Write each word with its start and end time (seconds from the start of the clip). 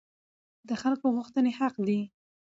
د 0.67 0.69
خلکو 0.81 1.05
غوښتنې 1.15 1.51
حق 1.59 1.75
دي 1.87 1.99